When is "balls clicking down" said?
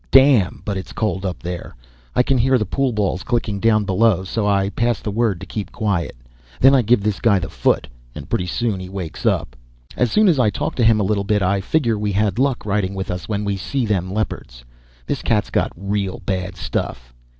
2.91-3.83